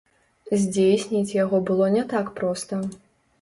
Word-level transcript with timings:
Здзейсніць 0.61 1.35
яго 1.43 1.59
было 1.69 1.91
не 1.97 2.03
так 2.15 2.33
проста. 2.41 2.81